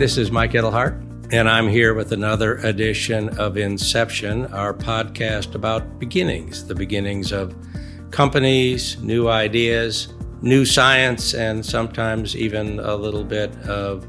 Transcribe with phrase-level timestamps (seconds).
[0.00, 0.94] This is Mike Edelhart,
[1.30, 7.54] and I'm here with another edition of Inception, our podcast about beginnings, the beginnings of
[8.10, 14.06] companies, new ideas, new science, and sometimes even a little bit of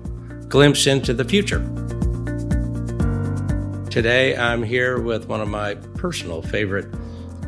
[0.47, 1.59] glimpse into the future.
[3.89, 6.87] Today, I'm here with one of my personal favorite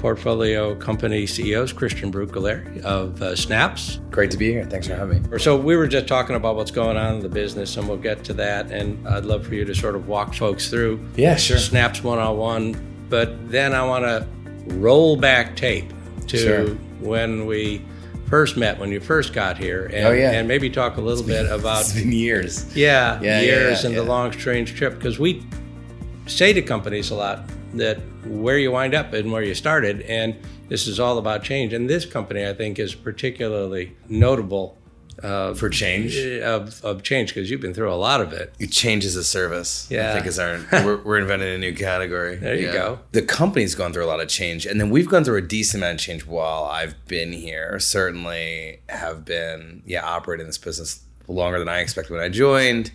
[0.08, 4.02] portfolio company CEOs, Christian Brucculeri of uh, Snaps.
[4.12, 4.66] Great to be here.
[4.66, 5.40] Thanks for having me.
[5.40, 8.22] So, we were just talking about what's going on in the business, and we'll get
[8.26, 8.70] to that.
[8.70, 11.58] And I'd love for you to sort of walk folks through Yeah, sure.
[11.58, 12.76] Snaps one on one.
[13.08, 14.28] But then I want to
[14.76, 15.94] roll back tape
[16.28, 16.68] to Sure.
[17.00, 17.82] when we
[18.28, 19.86] first met, when you first got here.
[19.86, 20.32] And, Oh, yeah.
[20.32, 22.76] and maybe talk a little bit about It's been years.
[22.76, 25.44] yeah, Yeah, yeah, years yeah, and the long strange trip because we
[26.28, 30.36] say to companies a lot that where you wind up and where you started and
[30.70, 34.78] this is all about change and this company i think is particularly notable
[35.22, 36.18] uh, For change?
[36.18, 39.88] of, of change because you've been through a lot of it Change as a service.
[39.90, 40.10] Yeah.
[40.10, 42.36] I think is our we're, we're inventing a new category.
[42.38, 42.74] There you Yeah.
[42.74, 43.00] go.
[43.12, 45.84] The company's gone through a lot of change, and then we've gone through a decent
[45.84, 47.80] amount of change while I've been here.
[47.80, 52.92] Certainly have been yeah operating this business longer than I expected when I joined.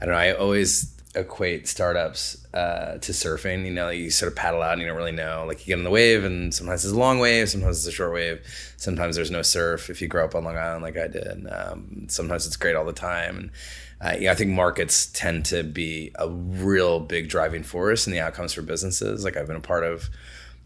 [0.00, 0.20] I don't know.
[0.20, 3.64] I always equate startups uh, to surfing.
[3.64, 5.44] You know, you sort of paddle out and you don't really know.
[5.46, 7.92] Like you get on the wave, and sometimes it's a long wave, sometimes it's a
[7.92, 8.40] short wave.
[8.76, 11.46] Sometimes there's no surf if you grow up on Long Island like I did.
[11.50, 13.50] Um, sometimes it's great all the time.
[14.00, 18.20] And uh, I think markets tend to be a real big driving force in the
[18.20, 19.24] outcomes for businesses.
[19.24, 20.10] Like I've been a part of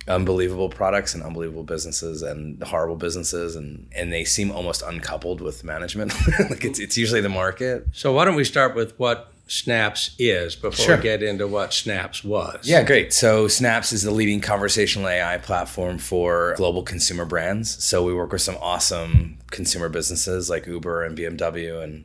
[0.08, 5.62] unbelievable products and unbelievable businesses and horrible businesses and and they seem almost uncoupled with
[5.62, 6.12] management
[6.50, 10.54] like it's, it's usually the market so why don't we start with what snaps is
[10.54, 10.96] before Sure.
[10.96, 13.12] we get into what snaps was Yeah, great.
[13.12, 17.82] So Snaps is the leading conversational AI platform for global consumer brands.
[17.82, 22.04] So we work with some awesome consumer businesses like Uber and BMW and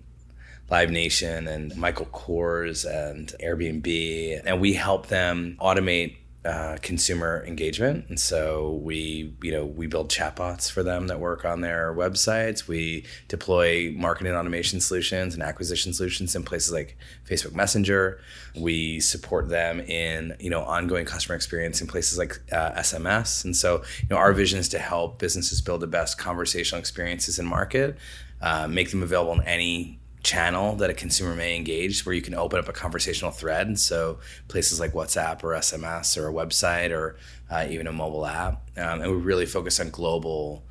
[0.72, 6.16] Live Nation and Michael Kors and Airbnb, and we help them automate
[6.46, 8.06] uh, consumer engagement.
[8.08, 12.68] And so we, you know, we build chatbots for them that work on their websites.
[12.68, 16.98] We deploy marketing automation solutions and acquisition solutions in places like
[17.28, 18.22] Facebook Messenger.
[18.56, 23.44] We support them in, you know, ongoing customer experience in places like uh, SMS.
[23.44, 27.40] And so, you know, our vision is to help businesses build the best conversational experiences
[27.40, 27.98] in market,
[28.42, 32.34] uh, make them available in any channel that a consumer may engage where you can
[32.34, 33.80] open up a conversational thread.
[33.80, 37.18] So places like whatsapp or sms or a website or
[37.50, 40.66] uh, even a mobile app um, and we really focus on global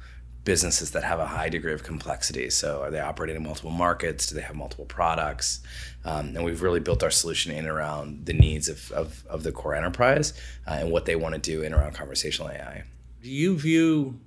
[0.44, 2.50] businesses that have a high degree of complexity.
[2.50, 4.26] So are they operating in multiple markets?
[4.26, 5.60] Do they have multiple products?
[6.04, 9.42] Um, and we've really built our solution in and around the needs of, of, of
[9.42, 10.34] the core enterprise
[10.66, 12.84] uh, and what they want to do in around conversational ai
[13.24, 14.20] do you view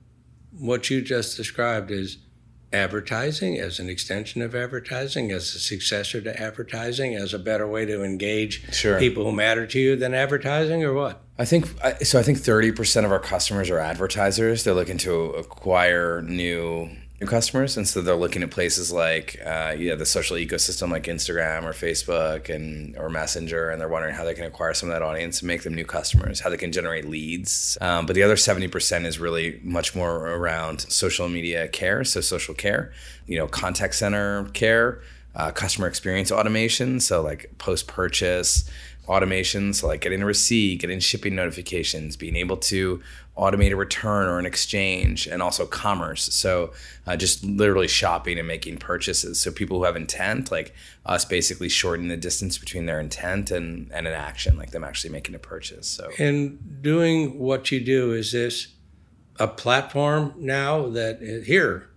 [0.58, 2.18] what you just described as
[2.74, 7.86] advertising as an extension of advertising as a successor to advertising as a better way
[7.86, 9.00] to engage Sure.
[9.00, 11.68] people who matter to you than advertising or what I think
[12.04, 12.20] so.
[12.20, 14.64] I think thirty percent of our customers are advertisers.
[14.64, 16.90] They're looking to acquire new
[17.20, 21.04] new customers, and so they're looking at places like uh, yeah, the social ecosystem like
[21.06, 24.94] Instagram or Facebook and or Messenger, and they're wondering how they can acquire some of
[24.94, 27.78] that audience and make them new customers, how they can generate leads.
[27.82, 32.22] Um, but the other seventy percent is really much more around social media care, so
[32.22, 32.92] social care,
[33.26, 35.02] you know, contact center care,
[35.36, 38.70] uh, customer experience automation, so like post purchase
[39.08, 43.02] automation, so like getting a receipt, getting shipping notifications, being able to
[43.38, 46.24] automate a return or an exchange, and also commerce.
[46.34, 46.74] So
[47.06, 49.40] uh, just literally shopping and making purchases.
[49.40, 50.74] So people who have intent, like
[51.06, 55.12] us, basically shortening the distance between their intent and, and an action, like them actually
[55.12, 55.88] making a purchase.
[55.88, 58.68] So in doing what you do is this
[59.40, 61.90] a platform now that here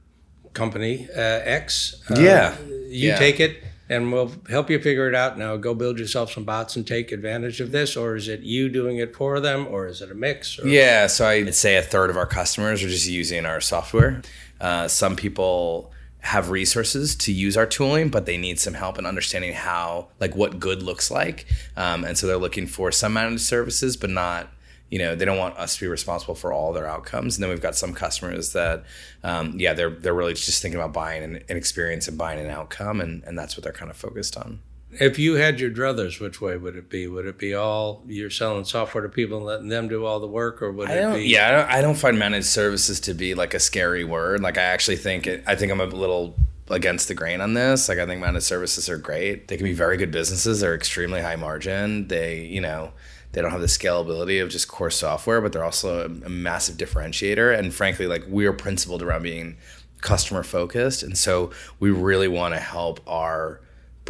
[0.52, 2.58] company uh, x uh, Yeah.
[2.88, 3.18] you Yeah.
[3.18, 6.76] take it and we'll help you figure it out now go build yourself some bots
[6.76, 10.00] and take advantage of this or is it you doing it for them or is
[10.00, 13.08] it a mix or Yeah, so I'd say a third of our customers are just
[13.08, 14.22] using our software.
[14.60, 19.06] Uh, some people have resources to use our tooling, but they need some help in
[19.06, 21.46] understanding how, like, what good looks like.
[21.76, 24.48] Um, and so they're looking for some managed services, but not,
[24.90, 27.36] you know, they don't want us to be responsible for all their outcomes.
[27.36, 28.84] And then we've got some customers that,
[29.22, 32.50] um, yeah, they're they're really just thinking about buying an, an experience and buying an
[32.50, 34.60] outcome, and and that's what they're kind of focused on.
[34.92, 38.28] if you had your druthers which way would it be would it be all you're
[38.28, 41.14] selling software to people and letting them do all the work or would I it
[41.14, 44.40] be yeah, I don't, I don't find managed services to be like a scary word.
[44.42, 46.34] Like I actually think it, I think I'm a little
[46.68, 47.88] against the grain on this.
[47.88, 49.46] Like I think managed services are great.
[49.46, 50.60] They can be very good businesses.
[50.60, 52.08] They're extremely high margin.
[52.08, 52.92] They, you know,
[53.32, 56.76] they don't have the scalability of just core software, but they're also a, a massive
[56.76, 57.56] differentiator.
[57.56, 59.56] And frankly, like we are principled around being
[60.00, 63.60] customer focused, and so we really want to help our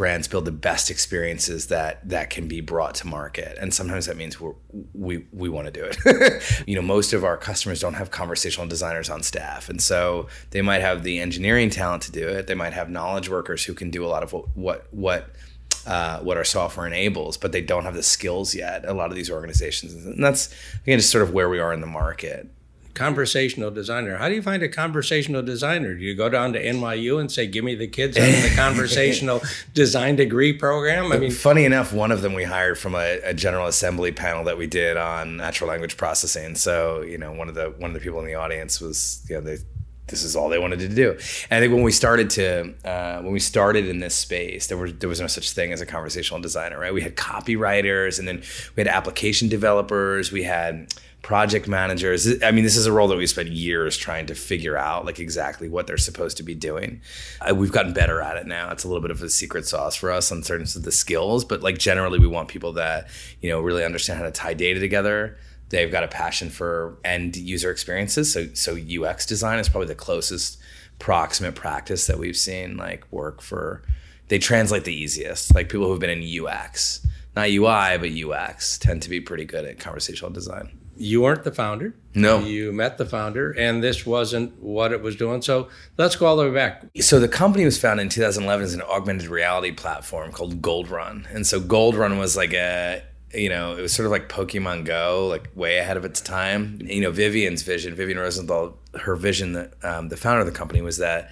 [0.01, 3.57] brands build the best experiences that that can be brought to market.
[3.59, 4.53] And sometimes that means we're,
[4.93, 6.41] we we want to do it.
[6.67, 9.69] You know most of our customers don't have conversational designers on staff.
[9.69, 12.47] And so they might have the engineering talent to do it.
[12.47, 15.29] They might have knowledge workers who can do a lot of what what, what
[15.85, 18.85] uh, what our software enables, but they don't have the skills yet.
[18.85, 21.81] A lot of these organizations, and that's again just sort of where we are in
[21.81, 22.49] the market
[22.93, 24.17] conversational designer.
[24.17, 25.95] How do you find a conversational designer?
[25.95, 29.41] Do you go down to NYU and say, "Give me the kids in the conversational
[29.73, 31.11] design degree program"?
[31.11, 34.43] I mean, funny enough, one of them we hired from a, a, General Assembly panel
[34.45, 36.55] that we did on natural language processing.
[36.55, 39.35] So you know, one of the one of the people in the audience was you
[39.35, 39.57] know they.
[40.07, 41.11] This is all they wanted to do,
[41.49, 44.77] and I think when we started to uh, when we started in this space, there
[44.77, 46.93] was there was no such thing as a conversational designer, right?
[46.93, 48.43] We had copywriters, and then
[48.75, 52.41] we had application developers, we had project managers.
[52.43, 55.19] I mean, this is a role that we spent years trying to figure out, like
[55.19, 57.01] exactly what they're supposed to be doing.
[57.39, 58.71] Uh, we've gotten better at it now.
[58.71, 61.45] It's a little bit of a secret sauce for us on certain of the skills,
[61.45, 63.07] but like generally, we want people that
[63.41, 65.37] you know really understand how to tie data together.
[65.71, 68.31] They've got a passion for end user experiences.
[68.31, 70.59] So, so UX design is probably the closest
[70.99, 73.81] proximate practice that we've seen like work for.
[74.27, 75.55] They translate the easiest.
[75.55, 79.65] Like people who've been in UX, not UI, but UX, tend to be pretty good
[79.65, 81.95] at conversational design you weren't the founder.
[82.13, 82.39] No.
[82.39, 85.41] You met the founder, and this wasn't what it was doing.
[85.41, 86.85] So let's go all the way back.
[86.99, 91.27] So the company was founded in 2011 as an augmented reality platform called Gold Run.
[91.31, 93.01] And so Gold Run was like a,
[93.33, 96.79] you know, it was sort of like Pokemon Go, like way ahead of its time.
[96.83, 100.81] You know, Vivian's vision, Vivian Rosenthal, her vision, that um, the founder of the company
[100.81, 101.31] was that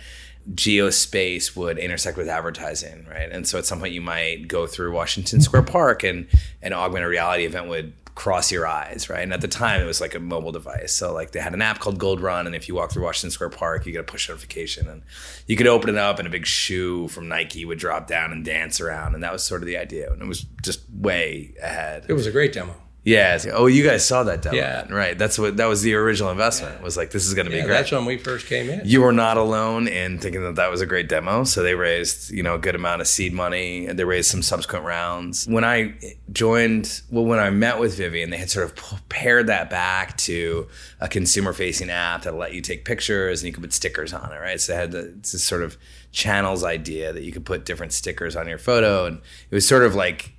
[0.53, 3.29] geospace would intersect with advertising, right?
[3.31, 6.27] And so at some point you might go through Washington Square Park and
[6.61, 9.23] an augmented reality event would cross your eyes, right?
[9.23, 10.91] And at the time, it was like a mobile device.
[10.91, 13.31] So like they had an app called Gold Run, and if you walk through Washington
[13.31, 15.03] Square Park, you get a push notification, and
[15.47, 18.43] you could open it up, and a big shoe from Nike would drop down and
[18.43, 20.11] dance around, and that was sort of the idea.
[20.11, 22.07] And it was just way ahead.
[22.09, 22.75] It was a great demo.
[23.03, 23.39] Yeah.
[23.53, 24.57] Oh, you guys saw that demo.
[24.57, 24.85] Yeah.
[24.91, 25.17] Right.
[25.17, 26.75] That's what that was the original investment.
[26.77, 26.83] Yeah.
[26.83, 27.75] Was like this is going to yeah, be great.
[27.75, 28.81] That's when we first came in.
[28.83, 31.43] You were not alone in thinking that that was a great demo.
[31.45, 33.87] So they raised you know a good amount of seed money.
[33.87, 35.47] and They raised some subsequent rounds.
[35.47, 35.95] When I
[36.31, 40.67] joined, well, when I met with Vivian, they had sort of paired that back to
[40.99, 44.31] a consumer facing app that let you take pictures and you could put stickers on
[44.33, 44.37] it.
[44.37, 44.59] Right.
[44.59, 45.77] So they had this sort of
[46.11, 49.83] channels idea that you could put different stickers on your photo, and it was sort
[49.83, 50.33] of like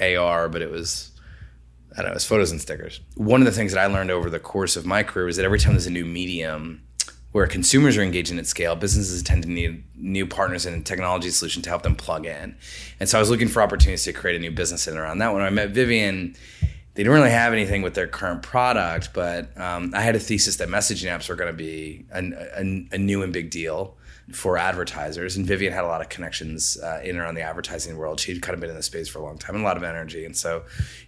[0.00, 1.12] AR, but it was
[1.96, 3.00] I don't know, it's photos and stickers.
[3.14, 5.44] One of the things that I learned over the course of my career is that
[5.44, 6.82] every time there's a new medium
[7.32, 11.62] where consumers are engaging at scale, businesses tend to need new partners and technology solution
[11.62, 12.56] to help them plug in.
[13.00, 15.32] And so I was looking for opportunities to create a new business in around that.
[15.32, 16.34] When I met Vivian,
[16.94, 20.56] they didn't really have anything with their current product, but um, I had a thesis
[20.56, 22.20] that messaging apps were going to be a,
[22.58, 23.96] a, a new and big deal
[24.32, 25.36] for advertisers.
[25.36, 28.18] And Vivian had a lot of connections uh, in and around the advertising world.
[28.18, 29.84] She'd kind of been in the space for a long time and a lot of
[29.84, 30.24] energy.
[30.24, 30.64] And so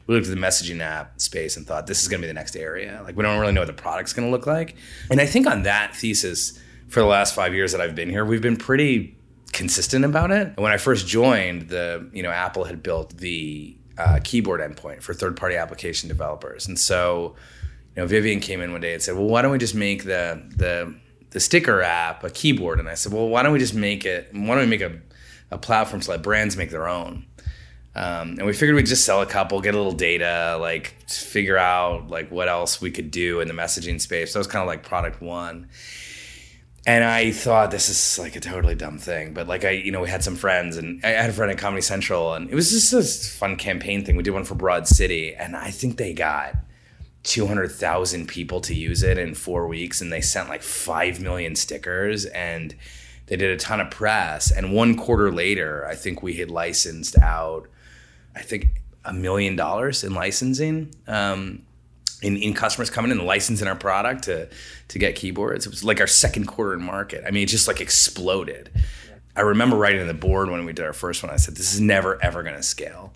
[0.06, 2.34] we looked at the messaging app space and thought, this is going to be the
[2.34, 3.00] next area.
[3.04, 4.76] Like, we don't really know what the product's going to look like.
[5.10, 8.24] And I think on that thesis, for the last five years that I've been here,
[8.24, 9.16] we've been pretty
[9.52, 10.48] consistent about it.
[10.48, 15.02] And when I first joined, the you know Apple had built the uh, keyboard endpoint
[15.02, 17.36] for third-party application developers, and so
[17.96, 20.04] you know Vivian came in one day and said, "Well, why don't we just make
[20.04, 20.94] the the
[21.30, 24.28] the sticker app a keyboard and i said well why don't we just make it
[24.32, 24.98] why don't we make a,
[25.50, 27.24] a platform to let brands make their own?
[27.94, 31.58] Um, and we figured we'd just sell a couple get a little data like figure
[31.58, 34.32] out like what else we could do in the messaging space.
[34.32, 35.68] So that was kind of like product one.
[36.86, 40.00] And I thought this is like a totally dumb thing, but like I, you know,
[40.00, 42.70] we had some friends, and I had a friend at Comedy Central, and it was
[42.70, 43.02] just a
[43.38, 44.16] fun campaign thing.
[44.16, 46.54] We did one for Broad City, and I think they got
[47.24, 52.24] 200,000 people to use it in four weeks and they sent like 5 million stickers
[52.26, 52.74] and
[53.26, 54.50] they did a ton of press.
[54.50, 57.68] And one quarter later, I think we had licensed out,
[58.34, 60.94] I think, a million dollars in licensing.
[61.06, 61.62] Um,
[62.22, 64.48] in, in customers coming in and licensing our product to
[64.88, 65.66] to get keyboards.
[65.66, 67.24] It was like our second quarter in market.
[67.26, 68.70] I mean, it just like exploded.
[69.36, 71.32] I remember writing on the board when we did our first one.
[71.32, 73.12] I said, "This is never ever going to scale."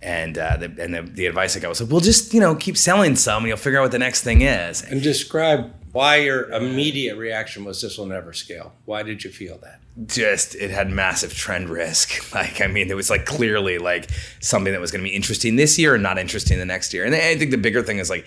[0.00, 2.54] And uh, the, and the, the advice I got was, like, "Well, just you know,
[2.54, 6.16] keep selling some, and you'll figure out what the next thing is." And describe why
[6.16, 9.80] your immediate reaction was, "This will never scale." Why did you feel that?
[10.06, 12.32] Just it had massive trend risk.
[12.34, 14.08] Like I mean, it was like clearly like
[14.40, 17.04] something that was going to be interesting this year and not interesting the next year.
[17.04, 18.26] And I think the bigger thing is like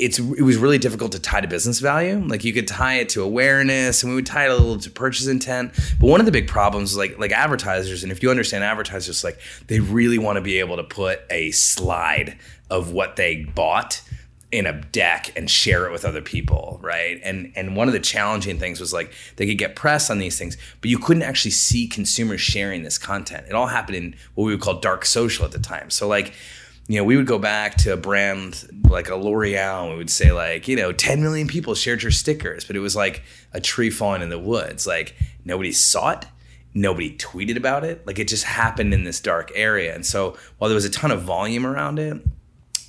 [0.00, 2.18] it's it was really difficult to tie to business value.
[2.26, 4.90] Like you could tie it to awareness, and we would tie it a little to
[4.90, 5.72] purchase intent.
[6.00, 9.38] But one of the big problems like like advertisers, and if you understand advertisers, like
[9.66, 12.38] they really want to be able to put a slide
[12.70, 14.02] of what they bought
[14.50, 17.20] in a deck and share it with other people, right?
[17.22, 20.38] And and one of the challenging things was like they could get press on these
[20.38, 23.46] things, but you couldn't actually see consumers sharing this content.
[23.48, 25.90] It all happened in what we would call dark social at the time.
[25.90, 26.32] So like
[26.86, 30.10] you know, we would go back to a brand like a L'Oreal and we would
[30.10, 33.22] say like, you know, 10 million people shared your stickers, but it was like
[33.52, 34.86] a tree falling in the woods.
[34.86, 36.26] Like nobody saw it,
[36.74, 38.04] nobody tweeted about it.
[38.06, 39.94] Like it just happened in this dark area.
[39.94, 42.20] And so while there was a ton of volume around it,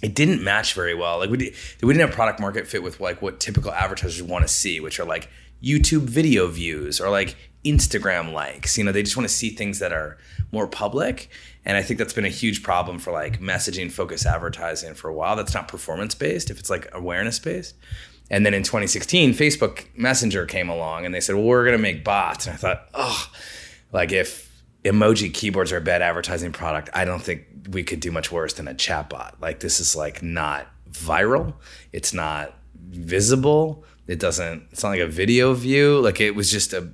[0.01, 1.19] it didn't match very well.
[1.19, 4.47] Like we did, we didn't have product market fit with like what typical advertisers want
[4.47, 5.29] to see, which are like
[5.63, 8.77] YouTube video views or like Instagram likes.
[8.77, 10.17] You know, they just want to see things that are
[10.51, 11.29] more public.
[11.65, 15.13] And I think that's been a huge problem for like messaging focused advertising for a
[15.13, 15.35] while.
[15.35, 17.75] That's not performance based, if it's like awareness based.
[18.31, 21.81] And then in 2016, Facebook Messenger came along and they said, well, we're going to
[21.81, 22.47] make bots.
[22.47, 23.29] And I thought, oh,
[23.91, 28.11] like if emoji keyboards are a bad advertising product, I don't think we could do
[28.11, 29.33] much worse than a chatbot.
[29.41, 31.53] Like this is like not viral.
[31.91, 32.53] It's not
[32.89, 33.83] visible.
[34.07, 35.99] It doesn't, it's not like a video view.
[35.99, 36.89] Like it was just a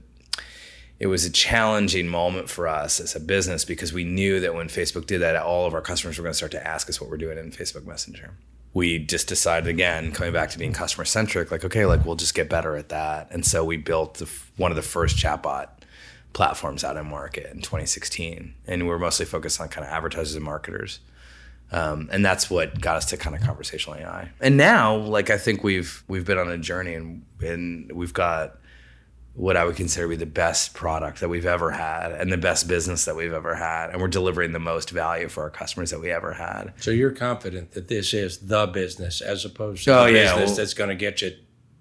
[1.00, 4.68] it was a challenging moment for us as a business because we knew that when
[4.68, 7.10] Facebook did that, all of our customers were going to start to ask us what
[7.10, 8.32] we're doing in Facebook Messenger.
[8.74, 12.36] We just decided again, coming back to being customer centric, like okay, like we'll just
[12.36, 13.27] get better at that.
[13.32, 15.70] And so we built the, one of the first chatbot
[16.34, 20.36] platforms out in market in 2016, and we we're mostly focused on kind of advertisers
[20.36, 21.00] and marketers.
[21.72, 24.30] Um, and that's what got us to kind of conversational AI.
[24.39, 28.58] And now, like I think we've we've been on a journey, and and we've got
[29.38, 32.38] what I would consider to be the best product that we've ever had and the
[32.38, 33.91] best business that we've ever had.
[33.91, 36.74] And we're delivering the most value for our customers that we ever had.
[36.77, 40.24] So you're confident that this is the business as opposed to oh, the yeah.
[40.24, 41.34] business well, that's going to get you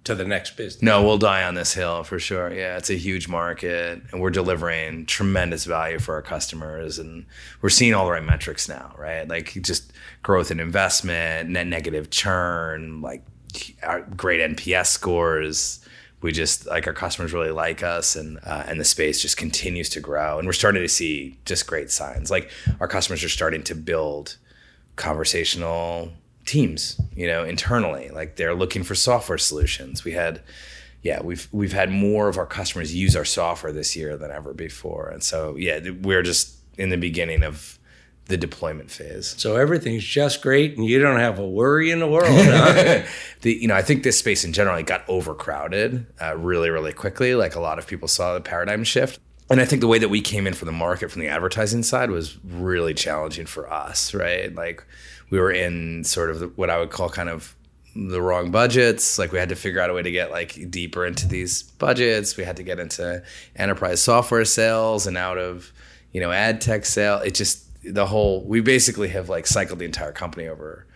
[0.05, 0.83] to the next business.
[0.83, 2.53] No, we'll die on this hill for sure.
[2.53, 7.25] Yeah, it's a huge market and we're delivering tremendous value for our customers and
[7.63, 9.27] we're seeing all the right metrics now, right?
[9.27, 13.25] Like just growth in investment, net negative churn, like
[14.15, 15.81] great NPS scores
[16.27, 19.89] we just like our customers really like us and uh, and the space just continues
[19.91, 20.39] to grow.
[20.39, 22.33] And we're starting to see just great signs.
[22.33, 24.37] Like our customers are starting to build
[24.97, 26.11] conversational
[26.45, 28.09] teams you know internally.
[28.09, 30.03] Like they're looking for software solutions.
[30.03, 30.43] We had
[31.03, 34.53] yeah we've we've had more of our customers use our software this year than ever
[34.53, 35.09] before.
[35.09, 37.79] And so yeah we're just in the beginning of
[38.27, 39.35] the deployment phase.
[39.39, 42.29] So everything's just great, and you don't have a worry in the world.
[42.29, 43.03] Huh?
[43.43, 47.35] the you know I think this space in general got overcrowded uh, really really quickly.
[47.35, 49.21] Like a lot of people saw the paradigm shift.
[49.49, 51.85] And I think the way that we came in for the market from the advertising
[51.85, 54.53] side was really challenging for us, right?
[54.53, 54.85] Like
[55.31, 57.55] we were in sort of what I would call kind of
[57.95, 59.21] the wrong budgets.
[59.21, 62.37] Like we had to figure out a way to get like deeper into these budgets.
[62.37, 63.23] We had to get into
[63.55, 65.73] enterprise software sales and out of,
[66.13, 67.19] you know, ad tech sale.
[67.19, 70.87] It just the whole we basically have like cycled the entire company over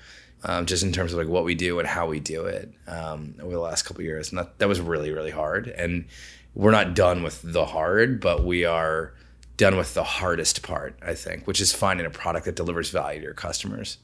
[0.43, 3.35] um, just in terms of like what we do and how we do it um,
[3.41, 4.31] over the last couple years.
[4.31, 5.69] And that, that was really really hard.
[5.69, 6.07] And
[6.55, 9.15] we're not done with the hard but we are
[9.57, 13.21] done with the hardest part i think which is finding a product that delivers value
[13.21, 13.99] to your customers.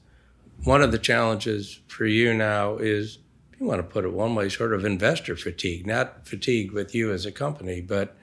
[0.65, 3.19] One of the challenges for you now is
[3.59, 7.13] you want to put it one way sort of investor fatigue not fatigue with you
[7.13, 8.17] as a company but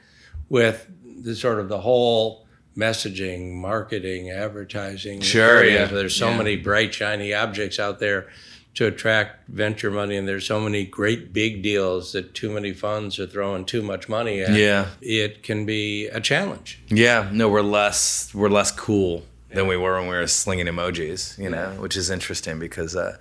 [0.49, 0.89] with
[1.21, 2.42] the sort of the whole
[2.77, 5.21] messaging, marketing, advertising.
[5.21, 5.85] Sure, yeah.
[5.85, 6.37] There's so yeah.
[6.37, 8.27] many bright, shiny objects out there
[8.75, 13.19] to attract venture money, and there's so many great big deals that too many funds
[13.19, 14.53] are throwing too much money at.
[14.53, 16.79] Yeah, it can be a challenge.
[16.89, 19.57] Yeah, no, we're less we're less cool yeah.
[19.57, 22.95] than we were when we were slinging emojis, you know, which is interesting because.
[22.95, 23.17] Uh,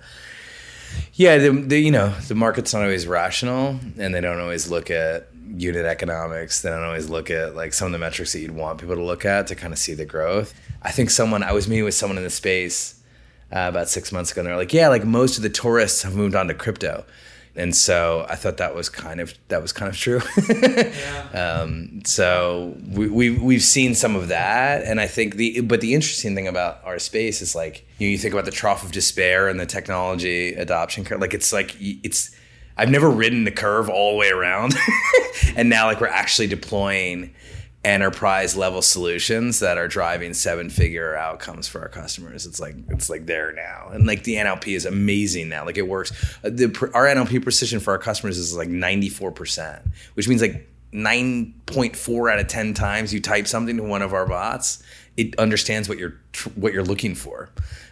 [1.13, 4.91] yeah, the, the, you know the market's not always rational, and they don't always look
[4.91, 6.61] at unit economics.
[6.61, 9.03] They don't always look at like some of the metrics that you'd want people to
[9.03, 10.53] look at to kind of see the growth.
[10.81, 13.01] I think someone I was meeting with someone in the space
[13.51, 16.15] uh, about six months ago, and they're like, "Yeah, like most of the tourists have
[16.15, 17.05] moved on to crypto."
[17.55, 20.21] And so I thought that was kind of that was kind of true.
[20.49, 21.59] yeah.
[21.61, 25.93] um, so we, we we've seen some of that, and I think the but the
[25.93, 28.91] interesting thing about our space is like you, know, you think about the trough of
[28.91, 31.21] despair and the technology adoption curve.
[31.21, 32.35] Like it's like it's
[32.77, 34.75] I've never ridden the curve all the way around.
[35.55, 37.33] and now like we're actually deploying
[37.85, 42.45] enterprise level solutions that are driving seven figure outcomes for our customers.
[42.45, 43.89] It's like it's like there now.
[43.91, 45.65] And like the NLP is amazing now.
[45.65, 46.11] Like it works.
[46.43, 49.81] Uh, the our NLP precision for our customers is like 94%,
[50.13, 54.27] which means like 9.4 out of 10 times you type something to one of our
[54.27, 54.83] bots,
[55.15, 56.15] it understands what you're
[56.55, 57.49] what you're looking for.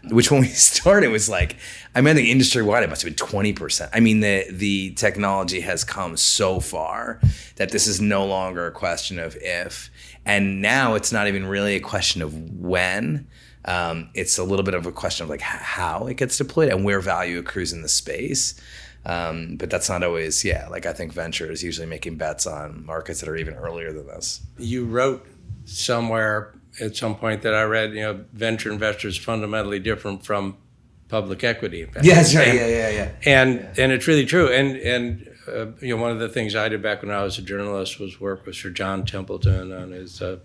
[0.09, 1.57] Which when we started was like,
[1.93, 3.89] I mean, the industry wide it must have been 20%.
[3.93, 7.19] I mean, the the technology has come so far
[7.57, 9.91] that this is no longer a question of if,
[10.25, 13.27] and now it's not even really a question of when.
[13.63, 16.83] Um, it's a little bit of a question of like how it gets deployed and
[16.83, 18.59] where value accrues in the space.
[19.05, 20.67] Um, but that's not always, yeah.
[20.67, 24.07] Like I think venture is usually making bets on markets that are even earlier than
[24.07, 24.41] this.
[24.57, 25.25] You wrote
[25.65, 30.57] somewhere at some point that I read, you know, venture investors fundamentally different from
[31.07, 32.07] public equity investors.
[32.15, 32.47] Yes, right.
[32.47, 33.11] And, yeah, yeah, yeah.
[33.25, 33.83] And yeah.
[33.83, 34.47] and it's really true.
[34.47, 37.37] And and uh, you know, one of the things I did back when I was
[37.37, 40.37] a journalist was work with Sir John Templeton on his uh,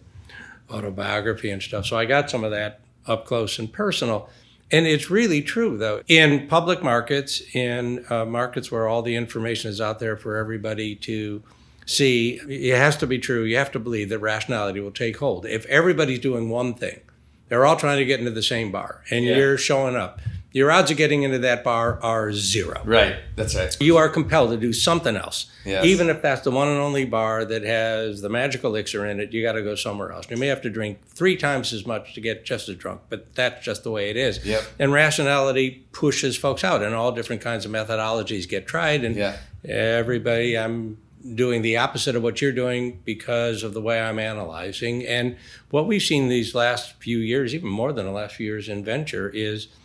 [0.70, 1.86] autobiography and stuff.
[1.86, 4.28] So I got some of that up close and personal.
[4.72, 6.02] And it's really true, though.
[6.08, 10.96] In public markets, in uh, markets where all the information is out there for everybody
[10.96, 11.42] to
[11.86, 13.44] see, it has to be true.
[13.44, 15.46] You have to believe that rationality will take hold.
[15.46, 17.00] If everybody's doing one thing,
[17.48, 19.36] they're all trying to get into the same bar, and yeah.
[19.36, 20.20] you're showing up
[20.56, 22.80] your odds of getting into that bar are zero.
[22.82, 23.16] Right.
[23.34, 23.76] That's right.
[23.78, 25.50] You are compelled to do something else.
[25.66, 25.84] Yes.
[25.84, 29.34] Even if that's the one and only bar that has the magic elixir in it,
[29.34, 30.30] you got to go somewhere else.
[30.30, 33.34] You may have to drink three times as much to get just as drunk, but
[33.34, 34.46] that's just the way it is.
[34.46, 34.64] Yep.
[34.78, 39.04] And rationality pushes folks out, and all different kinds of methodologies get tried.
[39.04, 39.36] And yeah.
[39.62, 40.96] everybody, I'm
[41.34, 45.04] doing the opposite of what you're doing because of the way I'm analyzing.
[45.06, 45.36] And
[45.70, 48.84] what we've seen these last few years, even more than the last few years in
[48.84, 49.68] venture, is–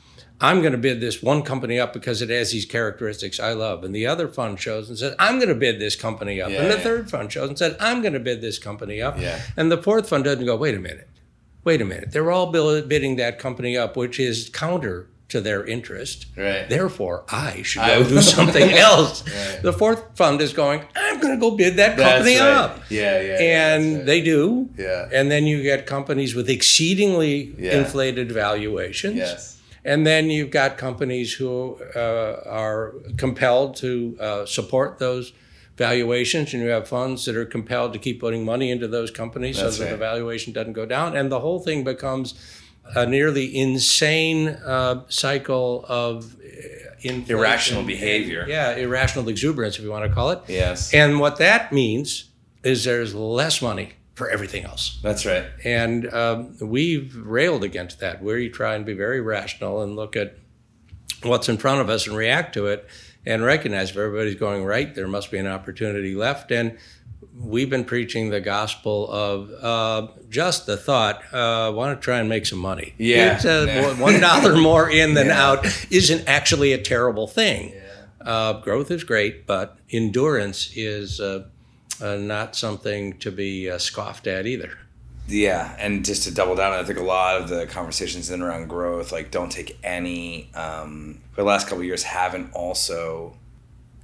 [0.43, 3.83] I'm going to bid this one company up because it has these characteristics I love.
[3.83, 6.50] And the other fund shows and says, I'm going to bid this company up.
[6.50, 6.83] Yeah, and the yeah.
[6.83, 9.19] third fund shows and said, I'm going to bid this company up.
[9.19, 9.39] Yeah.
[9.55, 11.07] And the fourth fund doesn't go, wait a minute,
[11.63, 12.12] wait a minute.
[12.12, 16.27] They're all bidding that company up, which is counter to their interest.
[16.38, 16.69] Right.
[16.69, 19.23] Therefore, I should go I, do something else.
[19.27, 19.59] Right.
[19.61, 22.47] The fourth fund is going, I'm going to go bid that company right.
[22.47, 22.79] up.
[22.89, 23.39] Yeah, yeah.
[23.39, 24.05] And right.
[24.05, 24.69] they do.
[24.77, 25.09] Yeah.
[25.11, 27.77] And then you get companies with exceedingly yeah.
[27.77, 29.15] inflated valuations.
[29.15, 35.33] Yes and then you've got companies who uh, are compelled to uh, support those
[35.77, 39.59] valuations, and you have funds that are compelled to keep putting money into those companies
[39.59, 41.17] That's so that the valuation doesn't go down.
[41.17, 42.35] And the whole thing becomes
[42.95, 48.45] a nearly insane uh, cycle of uh, irrational behavior.
[48.48, 50.41] Yeah, irrational exuberance, if you want to call it.
[50.48, 50.93] Yes.
[50.93, 52.29] And what that means
[52.63, 55.00] is there's less money for everything else.
[55.01, 55.45] That's right.
[55.63, 58.21] And um, we've railed against that.
[58.21, 60.37] We try and be very rational and look at
[61.24, 62.87] what's in front of us and react to it
[63.25, 66.51] and recognize if everybody's going right, there must be an opportunity left.
[66.51, 66.77] And
[67.37, 72.29] we've been preaching the gospel of uh, just the thought, uh, want to try and
[72.29, 72.94] make some money.
[72.98, 73.39] Yeah.
[73.44, 75.46] Uh, One dollar more in than yeah.
[75.46, 77.74] out isn't actually a terrible thing.
[77.74, 78.29] Yeah.
[78.29, 81.46] Uh, growth is great, but endurance is uh,
[82.01, 84.77] uh, not something to be uh, scoffed at either.
[85.27, 88.67] Yeah, and just to double down, I think a lot of the conversations in around
[88.67, 90.50] growth, like don't take any.
[90.53, 93.37] Um, for the last couple of years, haven't also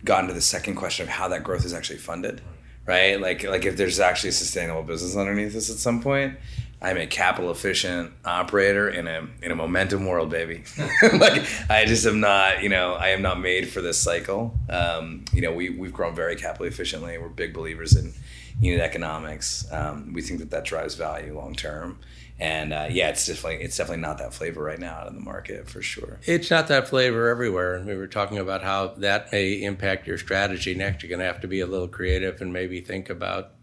[0.06, 2.42] gotten to the second question of how that growth is actually funded,
[2.88, 3.22] right?
[3.22, 6.38] Like, like if there's actually a sustainable business underneath this at some point,
[6.82, 10.64] I'm a capital efficient operator in a in a momentum world, baby.
[11.14, 14.58] like I just am not, you know, I am not made for this cycle.
[14.70, 17.18] Um, you know, we we've grown very capital efficiently.
[17.18, 18.14] We're big believers in
[18.60, 19.66] unit economics.
[19.72, 22.00] Um, we think that that drives value long term.
[22.40, 25.22] And uh, yeah, it's definitely it's definitely not that flavor right now out in the
[25.22, 26.20] market for sure.
[26.24, 30.20] It's not that flavor everywhere, and we were talking about how that may impact your
[30.20, 30.76] strategy.
[30.76, 33.54] Next, you're going to have to be a little creative and maybe think about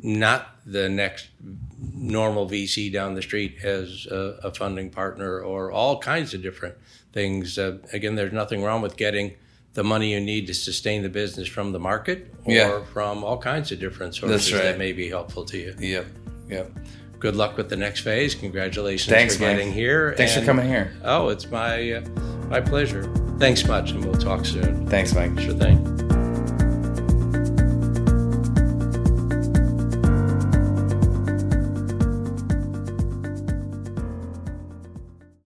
[0.00, 1.28] not the next
[1.78, 6.76] normal VC down the street as a, a funding partner or all kinds of different
[7.12, 7.58] things.
[7.58, 9.34] Uh, again, there's nothing wrong with getting
[9.74, 12.84] the money you need to sustain the business from the market or yeah.
[12.92, 14.62] from all kinds of different sources right.
[14.62, 15.74] that may be helpful to you.
[15.78, 16.06] Yep.
[16.48, 16.72] Yep.
[17.18, 18.34] Good luck with the next phase.
[18.34, 20.14] Congratulations Thanks, for getting here.
[20.16, 20.92] Thanks and, for coming here.
[21.02, 22.00] Oh, it's my uh,
[22.48, 23.12] my pleasure.
[23.38, 24.86] Thanks much, and we'll talk soon.
[24.86, 25.38] Thanks, Mike.
[25.38, 26.07] Sure thing.